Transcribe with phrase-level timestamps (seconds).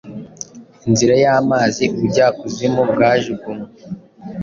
[0.87, 3.69] inzira yamazi ubujyakuzimu bwajugunywe